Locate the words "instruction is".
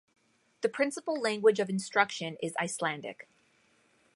1.69-2.55